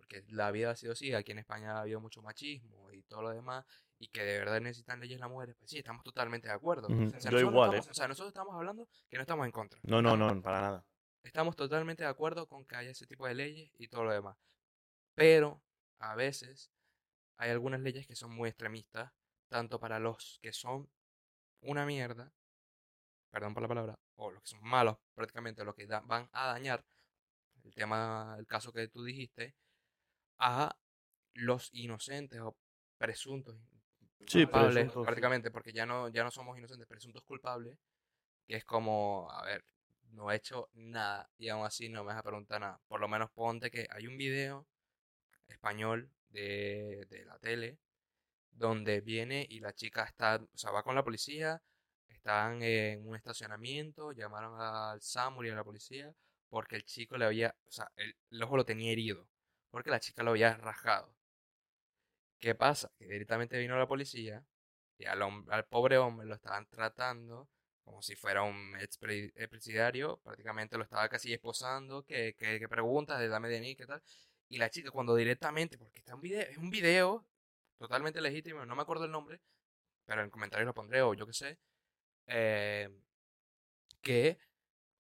[0.04, 3.22] porque la vida ha sido así, aquí en España ha habido mucho machismo y todo
[3.22, 3.66] lo demás,
[3.98, 6.88] y que de verdad necesitan leyes las mujeres, pues sí, estamos totalmente de acuerdo.
[6.88, 7.80] o sea, Yo igual, ¿eh?
[7.80, 9.80] O sea, nosotros estamos hablando que no estamos en contra.
[9.84, 10.86] No, no, no, para nada.
[11.24, 14.38] Estamos totalmente de acuerdo con que haya ese tipo de leyes y todo lo demás.
[15.16, 15.64] Pero
[16.00, 16.70] a veces
[17.38, 19.12] hay algunas leyes que son muy extremistas,
[19.48, 20.90] tanto para los que son
[21.62, 22.34] una mierda,
[23.32, 26.84] perdón por la palabra, o los que son malos prácticamente, los que van a dañar,
[27.64, 29.56] el tema, el caso que tú dijiste,
[30.40, 30.76] a
[31.34, 32.58] los inocentes o
[32.98, 33.58] presuntos
[34.26, 35.22] Sí, culpables, presuntos, sí.
[35.22, 37.78] prácticamente, porque ya no, ya no somos inocentes, presuntos culpables,
[38.48, 39.66] que es como, a ver,
[40.12, 42.82] no he hecho nada y aún así no me vas a preguntar nada.
[42.88, 44.68] Por lo menos ponte que hay un video
[45.48, 47.80] español de, de la tele
[48.52, 51.62] donde viene y la chica está, o sea, va con la policía,
[52.08, 56.14] están en un estacionamiento, llamaron al SAMUR y a la policía
[56.50, 59.28] porque el chico le había, o sea, el, el ojo lo tenía herido,
[59.74, 61.14] porque la chica lo había rajado.
[62.40, 62.92] ¿Qué pasa?
[62.98, 64.44] Que directamente vino la policía
[64.98, 67.50] y al, al pobre hombre lo estaban tratando
[67.84, 72.34] como si fuera un expre- expresidiario, prácticamente lo estaba casi esposando, que
[72.70, 74.02] preguntas de dame de mí, qué tal.
[74.50, 77.26] Y la chica cuando directamente, porque está un video, es un video
[77.78, 79.42] totalmente legítimo, no me acuerdo el nombre,
[80.06, 81.60] pero en comentarios lo pondré o yo qué sé,
[82.28, 82.90] eh,
[84.02, 84.38] que,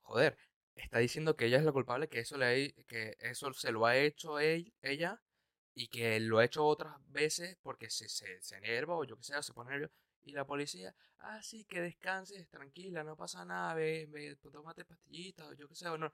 [0.03, 0.37] joder,
[0.75, 3.97] está diciendo que ella es la culpable, que eso, le que eso se lo ha
[3.97, 5.21] hecho él- ella
[5.75, 9.23] y que lo ha hecho otras veces porque se, se, se enerva o yo qué
[9.23, 9.93] sé, se pone nervioso.
[10.23, 15.47] Y la policía, ah, sí, que descanses, tranquila, no pasa nada, ve, ve, tómate pastillitas
[15.49, 16.13] o yo qué sé, o no.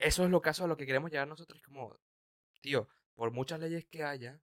[0.00, 1.96] Eso es lo caso a lo que queremos llegar nosotros, como,
[2.62, 4.40] tío, por muchas leyes que haya,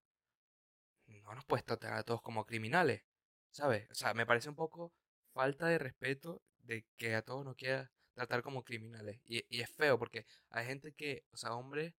[1.08, 3.04] no nos puedes tratar a todos como criminales,
[3.52, 3.90] ¿sabes?
[3.90, 4.94] O sea, me parece un poco
[5.34, 9.22] falta de respeto de que a todos nos quieras tratar como criminales.
[9.26, 11.94] Y, y es feo porque hay gente que, o sea, hombres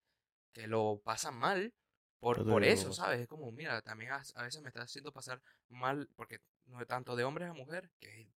[0.52, 1.74] que lo pasan mal
[2.18, 2.92] por, por eso.
[2.92, 3.20] ¿sabes?
[3.20, 6.88] Es como, mira, también a, a veces me está haciendo pasar mal, porque no es
[6.88, 8.34] tanto de hombres a mujer, que es el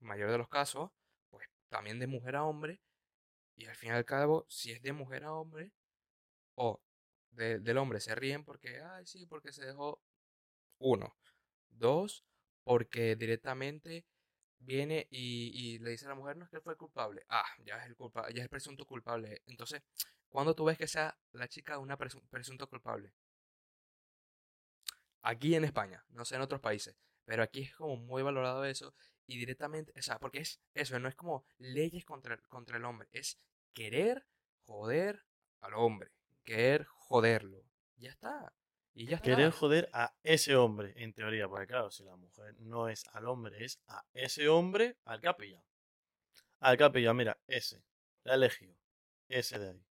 [0.00, 0.90] mayor de los casos,
[1.30, 2.80] pues también de mujer a hombre,
[3.56, 5.72] y al fin y al cabo, si es de mujer a hombre,
[6.54, 6.80] o
[7.32, 10.00] de- del hombre se ríen porque, ay, sí, porque se dejó
[10.78, 11.16] uno.
[11.70, 12.24] Dos,
[12.64, 14.04] porque directamente
[14.60, 17.24] viene y, y le dice a la mujer, no es que él fue el culpable.
[17.28, 19.42] Ah, ya es el culpa, ya es el presunto culpable.
[19.46, 19.82] Entonces,
[20.28, 23.12] ¿cuándo tú ves que sea la chica una presu- presunto culpable?
[25.22, 28.94] Aquí en España, no sé en otros países, pero aquí es como muy valorado eso
[29.26, 33.08] y directamente, o sea, porque es eso, no es como leyes contra, contra el hombre,
[33.12, 33.38] es
[33.74, 34.24] querer
[34.64, 35.24] joder
[35.60, 36.10] al hombre,
[36.44, 37.64] querer joderlo.
[37.96, 38.52] Ya está.
[38.98, 39.14] Y.
[39.18, 43.26] Querer joder a ese hombre, en teoría, porque claro, si la mujer no es al
[43.28, 45.66] hombre, es a ese hombre al que ha pillado.
[46.60, 47.84] Al que ha pillado, mira, ese,
[48.24, 48.74] la ha elegido,
[49.28, 49.84] ese de ahí.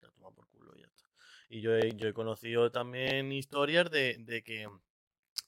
[0.00, 1.04] La toma por culo y ya está.
[1.48, 4.68] Y yo he, yo he conocido también historias de, de que,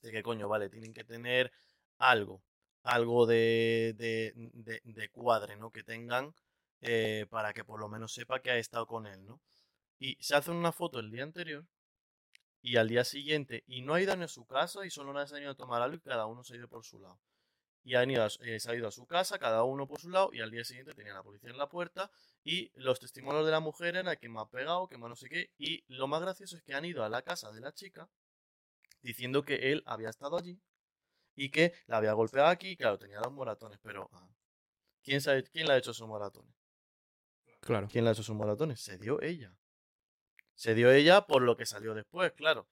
[0.03, 1.53] de que, coño, vale, tienen que tener
[1.97, 2.43] algo,
[2.83, 5.71] algo de, de, de, cuadre, ¿no?
[5.71, 6.35] Que tengan
[6.81, 9.41] eh, para que por lo menos sepa que ha estado con él, ¿no?
[10.01, 11.65] Y se hacen una foto el día anterior
[12.63, 15.43] y al día siguiente, y no ha ido a su casa y solo se han
[15.43, 17.19] ido a tomar algo y cada uno se ha ido por su lado.
[17.83, 20.11] Y han ido a, eh, se ha ido a su casa, cada uno por su
[20.11, 22.11] lado, y al día siguiente tenía la policía en la puerta
[22.45, 25.29] y los testimonios de la mujer eran que me ha pegado, que más no sé
[25.31, 28.09] qué, y lo más gracioso es que han ido a la casa de la chica
[29.03, 30.61] diciendo que él había estado allí
[31.35, 34.29] y que la había golpeado aquí, y claro, tenía dos moratones, pero ah,
[35.03, 36.55] ¿quién, sabe, ¿quién le ha hecho esos moratones?
[37.61, 37.89] Claro.
[37.91, 38.81] ¿Quién le ha hecho esos moratones?
[38.81, 39.55] Se dio ella.
[40.61, 42.69] Se dio ella por lo que salió después, claro.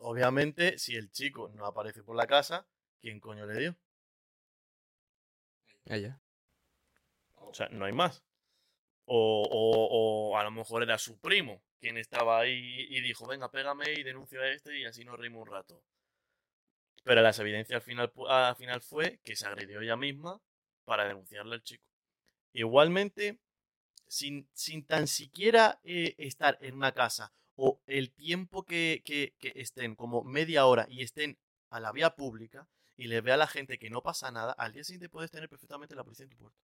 [0.00, 2.66] Obviamente, si el chico no aparece por la casa,
[3.00, 3.76] ¿quién coño le dio?
[5.86, 6.20] Ella.
[7.36, 8.22] O sea, no hay más.
[9.06, 13.50] O, o, o a lo mejor era su primo quien estaba ahí y dijo, venga,
[13.50, 15.82] pégame y denuncia a este y así nos reímos un rato.
[17.02, 20.38] Pero las evidencias al final, al final fue que se agredió ella misma
[20.84, 21.86] para denunciarle al chico.
[22.52, 23.38] Igualmente,
[24.08, 29.52] sin, sin tan siquiera eh, estar en una casa o el tiempo que, que- que
[29.56, 31.38] estén, como media hora, y estén
[31.70, 34.72] a la vía pública y le vea a la gente que no pasa nada, al
[34.72, 36.58] día siguiente puedes tener perfectamente la policía en tu puerta.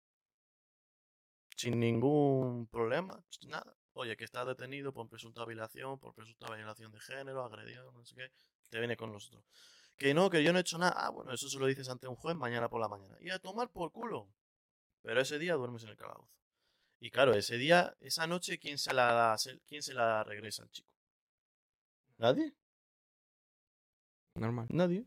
[1.57, 3.75] Sin ningún problema, nada.
[3.95, 8.15] oye, que estás detenido por presunta violación, por presunta violación de género, agredido, no sé
[8.17, 8.33] qué,
[8.71, 9.45] te viene con nosotros.
[9.99, 10.95] Que no, que yo no he hecho nada.
[10.97, 13.17] Ah, bueno, eso se lo dices ante un juez mañana por la mañana.
[13.21, 14.29] Y a tomar por culo.
[15.03, 16.33] Pero ese día duermes en el calabozo.
[17.03, 19.37] Y claro, ese día, esa noche, ¿quién se la, da,
[19.67, 20.89] quién se la regresa al chico?
[22.17, 22.55] ¿Nadie?
[24.37, 24.69] Normal.
[24.71, 25.05] Nadie.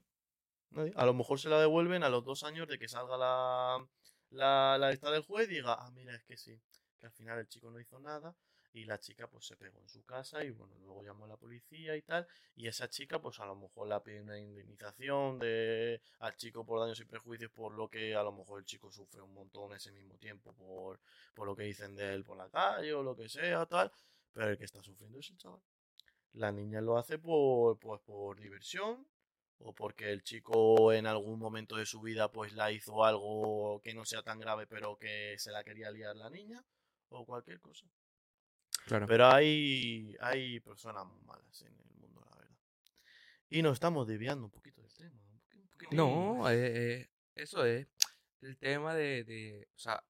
[0.71, 0.91] Nadie.
[0.97, 3.87] A lo mejor se la devuelven a los dos años de que salga la,
[4.31, 6.59] la, la lista del juez y diga, ah, mira, es que sí,
[6.99, 8.35] que al final el chico no hizo nada
[8.75, 11.37] y la chica pues se pegó en su casa y bueno, luego llamó a la
[11.37, 16.01] policía y tal, y esa chica pues a lo mejor le pide una indemnización de
[16.19, 19.21] al chico por daños y prejuicios por lo que a lo mejor el chico sufre
[19.21, 20.99] un montón ese mismo tiempo por,
[21.33, 23.89] por lo que dicen de él por la calle o lo que sea, tal,
[24.33, 25.61] pero el que está sufriendo es el chaval.
[26.33, 29.07] La niña lo hace por, pues, por diversión,
[29.59, 33.93] o porque el chico en algún momento de su vida pues la hizo algo que
[33.93, 36.61] no sea tan grave pero que se la quería liar la niña
[37.07, 37.85] o cualquier cosa.
[38.85, 39.07] Claro.
[39.07, 42.55] Pero hay, hay personas muy malas en el mundo, la verdad.
[43.49, 45.21] Y nos estamos desviando un poquito del tema.
[45.21, 45.97] Un poqui- un.
[45.97, 47.87] No, eh, eh, eso es
[48.41, 50.03] el tema de, de, o sea,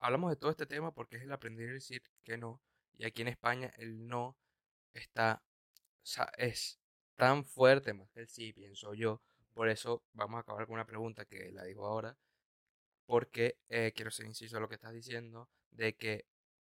[0.00, 2.60] hablamos de todo este tema porque es el aprender a decir que no.
[2.98, 4.36] Y aquí en España el no
[4.92, 5.42] está,
[6.02, 6.78] o sea, es
[7.16, 9.22] tan fuerte más que el sí, pienso yo.
[9.54, 12.16] Por eso vamos a acabar con una pregunta que la digo ahora,
[13.06, 16.26] porque eh, quiero ser inciso a lo que estás diciendo, de que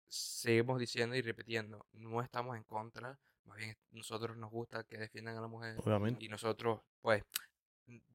[0.08, 5.38] seguimos diciendo y repitiendo, no estamos en contra, más bien nosotros nos gusta que defiendan
[5.38, 5.76] a la mujer.
[5.80, 6.24] Obviamente.
[6.24, 7.24] Y nosotros, pues,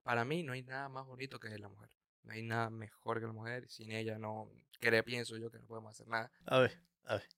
[0.02, 1.90] para mí no hay nada más bonito que la mujer.
[2.22, 3.68] No hay nada mejor que la mujer.
[3.68, 6.30] Sin ella no, creo, pienso yo que no podemos hacer nada.
[6.46, 7.28] A ver, a ver.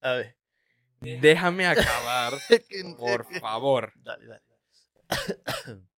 [0.00, 0.36] A ver.
[1.00, 2.32] Déjame acabar,
[2.68, 4.42] que- por que- favor, Dale, dale.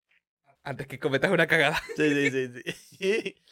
[0.63, 1.81] antes que cometas una cagada.
[1.95, 3.43] Sí, sí, sí, sí.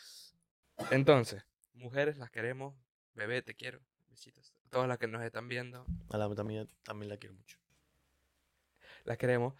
[0.92, 2.76] Entonces, mujeres las queremos.
[3.20, 3.82] Bebé, te quiero.
[4.08, 4.54] Besitos.
[4.70, 7.58] Todas las que nos están viendo, A la también, también la quiero mucho.
[9.04, 9.56] las queremos.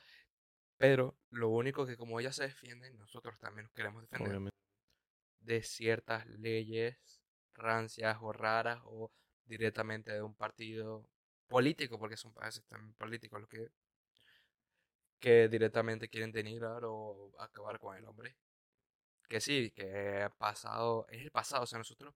[0.78, 4.30] Pero lo único que como ellas se defienden, nosotros también nos queremos defender.
[4.30, 4.58] Obviamente.
[5.42, 7.22] de ciertas leyes
[7.54, 9.12] rancias o raras o
[9.44, 11.10] directamente de un partido
[11.50, 13.72] político, porque son países también políticos los que,
[15.20, 18.38] que directamente quieren denigrar o acabar con el hombre.
[19.28, 22.16] Que sí, que ha pasado, es el pasado, o sea, nosotros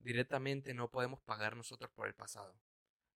[0.00, 2.54] directamente no podemos pagar nosotros por el pasado.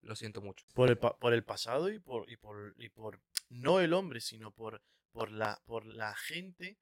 [0.03, 0.67] Lo siento mucho.
[0.75, 4.21] Por el, pa- por el pasado y por, y por, y por, no el hombre,
[4.21, 6.79] sino por, por, la, por la gente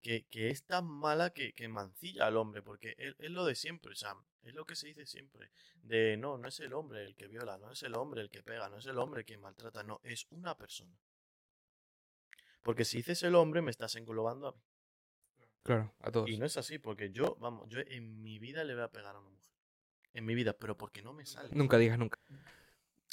[0.00, 3.54] que, que es tan mala que, que mancilla al hombre, porque es, es lo de
[3.54, 5.50] siempre, sea, es lo que se dice siempre,
[5.82, 8.42] de no, no es el hombre el que viola, no es el hombre el que
[8.42, 10.96] pega, no es el hombre el que maltrata, no, es una persona.
[12.62, 14.62] Porque si dices el hombre, me estás englobando a mí.
[15.62, 16.28] Claro, a todos.
[16.30, 19.16] Y no es así, porque yo, vamos, yo en mi vida le voy a pegar
[19.16, 19.39] a una mujer.
[20.12, 21.50] En mi vida, pero porque no me sale.
[21.52, 22.18] Nunca digas nunca.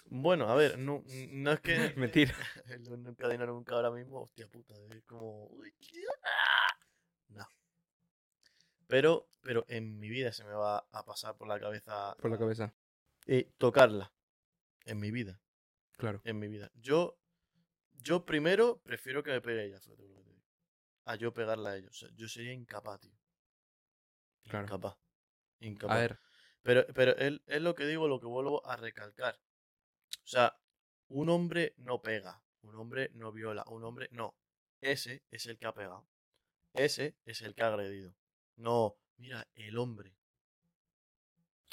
[0.09, 1.93] Bueno, a ver, no, no es que.
[1.97, 2.33] Mentira.
[2.89, 5.49] no encadenar nunca ahora mismo, hostia puta, es como.
[7.29, 7.47] No.
[8.87, 12.15] Pero, pero en mi vida se me va a pasar por la cabeza.
[12.19, 12.73] Por la cabeza.
[13.25, 14.11] eh, tocarla.
[14.85, 15.41] En mi vida.
[15.97, 16.21] Claro.
[16.23, 16.71] En mi vida.
[16.75, 17.17] Yo.
[17.99, 19.79] Yo primero prefiero que me pegue ella.
[21.05, 21.91] A yo pegarla a ellos.
[21.91, 23.11] O sea, yo sería incapaz, tío.
[24.43, 24.65] Claro.
[24.65, 24.97] Incapaz.
[25.59, 25.97] Incapaz.
[25.97, 26.19] A ver,
[26.63, 29.39] Pero, pero es, es lo que digo, lo que vuelvo a recalcar.
[30.23, 30.59] O sea,
[31.09, 34.35] un hombre no pega, un hombre no viola, un hombre no.
[34.81, 36.07] Ese es el que ha pegado.
[36.73, 38.13] Ese es el que ha agredido.
[38.55, 40.15] No, mira, el hombre.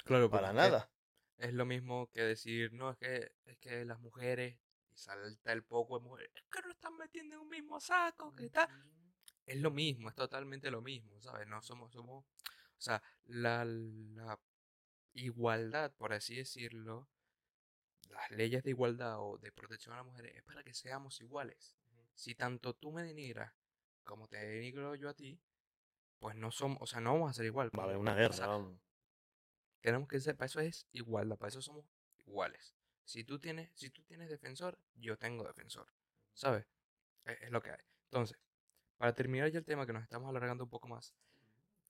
[0.05, 0.91] claro, Para es nada.
[1.39, 4.57] Es lo mismo que decir, no, es que, es que las mujeres,
[4.91, 8.35] y salta el poco de mujeres, es que no están metiendo en un mismo saco,
[8.35, 8.69] que tal.
[9.45, 11.47] Es lo mismo, es totalmente lo mismo, ¿sabes?
[11.49, 14.41] No somos, somos, o sea, la, la
[15.15, 17.09] igualdad, por así decirlo,
[18.11, 21.77] las leyes de igualdad o de protección a las mujeres es para que seamos iguales.
[22.15, 23.53] Si tanto tú me denigras
[24.05, 25.41] como te denigro yo a ti,
[26.19, 27.71] pues no somos, o sea, no vamos a ser igual.
[27.79, 28.79] Va a haber porque, una o guerra, sea, vamos.
[29.81, 31.87] tenemos que ser, para eso es igualdad, para eso somos
[32.27, 32.75] iguales.
[33.05, 35.87] Si tú tienes, si tú tienes defensor, yo tengo defensor,
[36.33, 36.67] ¿sabes?
[37.25, 37.85] Es, es lo que hay.
[38.07, 38.39] Entonces,
[38.97, 41.15] para terminar ya el tema que nos estamos alargando un poco más,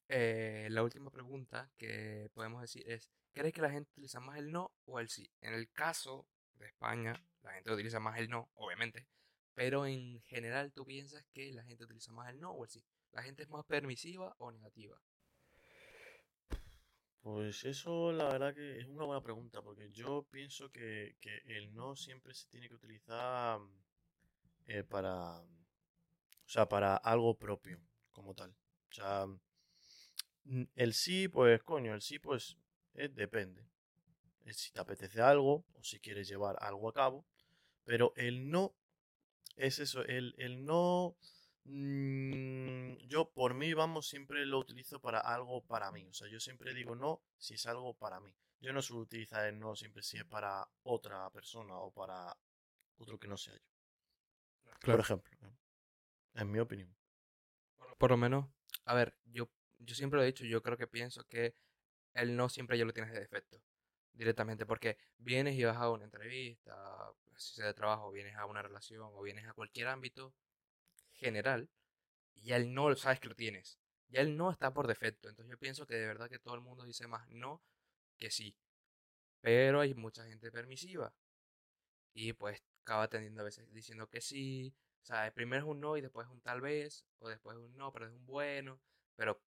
[0.09, 4.51] eh, la última pregunta que podemos decir es, ¿crees que la gente utiliza más el
[4.53, 5.31] no o el sí?
[5.41, 9.07] En el caso de España, la gente utiliza más el no, obviamente,
[9.55, 12.85] pero en general tú piensas que la gente utiliza más el no o el sí.
[13.13, 15.01] ¿La gente es más permisiva o negativa?
[17.21, 21.73] Pues eso la verdad que es una buena pregunta, porque yo pienso que, que el
[21.73, 23.61] no siempre se tiene que utilizar
[24.67, 27.81] eh, para, o sea, para algo propio,
[28.13, 28.51] como tal.
[28.51, 29.27] O sea,
[30.75, 32.57] el sí, pues coño, el sí, pues
[32.95, 33.67] es depende.
[34.45, 37.27] es si te apetece algo o si quieres llevar algo a cabo,
[37.85, 38.75] pero el no
[39.57, 41.17] es eso, el, el no...
[41.65, 46.07] mm, yo por mí, vamos, siempre lo utilizo para algo para mí.
[46.09, 48.35] O sea, yo siempre digo no si es algo para mí.
[48.61, 52.37] Yo no suelo utilizar el no siempre si es para otra persona o para
[52.99, 53.61] otro que no sea yo.
[54.65, 55.01] Por Claro.
[55.01, 55.57] ejemplo, ¿no?
[56.35, 56.95] en mi opinión.
[57.99, 58.47] Por lo menos,
[58.85, 59.49] a ver, yo,
[59.85, 61.55] yo siempre lo he dicho, yo creo que pienso que
[62.15, 63.63] el no siempre ya lo tienes de defecto,
[64.13, 66.75] directamente, porque vienes y vas a una entrevista,
[67.37, 70.35] si sea de trabajo, vienes a una relación o vienes a cualquier ámbito
[71.13, 71.69] general,
[72.35, 73.79] y el no lo sabes que lo tienes.
[74.09, 76.61] Ya el no está por defecto, entonces yo pienso que de verdad que todo el
[76.61, 77.63] mundo dice más no
[78.17, 78.57] que sí.
[79.41, 81.13] Pero hay mucha gente permisiva.
[82.15, 84.75] Y pues acaba tendiendo a veces diciendo que sí.
[85.03, 87.05] O sea, primero es un no y después es un tal vez.
[87.19, 88.81] O después es un no, pero es un bueno.
[89.17, 89.41] Pero,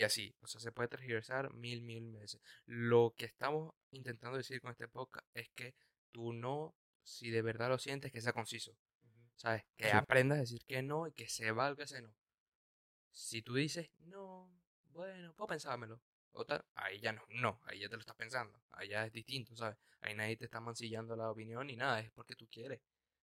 [0.00, 0.34] y así.
[0.40, 2.40] O sea, se puede tergiversar mil, mil veces.
[2.64, 5.74] Lo que estamos intentando decir con este podcast es que
[6.10, 8.74] tú no, si de verdad lo sientes, que sea conciso.
[9.36, 9.62] ¿Sabes?
[9.76, 9.96] Que Sí.
[9.96, 12.14] aprendas a decir que no y que se valga ese no.
[13.10, 14.50] Si tú dices, no,
[14.86, 16.00] bueno, puedo pensármelo.
[16.32, 18.58] O tal, ahí ya no, no, ahí ya te lo estás pensando.
[18.70, 19.76] Ahí ya es distinto, ¿sabes?
[20.00, 22.80] Ahí nadie te está mancillando la opinión ni nada, es porque tú quieres.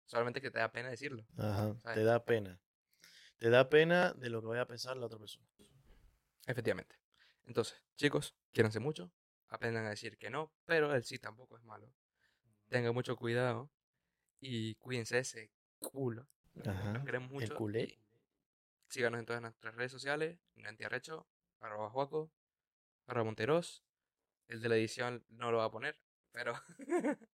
[0.05, 1.25] Solamente que te da pena decirlo.
[1.37, 1.95] Ajá, ¿sabes?
[1.95, 2.59] te da pena.
[3.37, 5.45] Te da pena de lo que vaya a pensar la otra persona.
[6.45, 6.95] Efectivamente.
[7.45, 9.11] Entonces, chicos, quiéranse mucho,
[9.47, 11.91] aprendan a decir que no, pero el sí tampoco es malo.
[12.69, 13.69] Tengan mucho cuidado
[14.39, 16.27] y cuídense ese culo.
[16.65, 17.55] Ajá, Los queremos el mucho.
[17.55, 17.83] culé.
[17.83, 17.99] y
[18.87, 21.27] Síganos en todas nuestras redes sociales, Nantiarrecho,
[21.59, 22.31] arroba Juaco,
[23.07, 23.83] arroba Monteros.
[24.47, 25.99] El de la edición no lo va a poner,
[26.31, 26.53] pero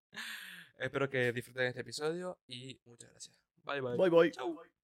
[0.77, 3.41] espero que disfruten este episodio y muchas gracias.
[3.63, 3.97] Bye bye.
[3.97, 4.31] Bye bye.
[4.31, 4.80] Chau.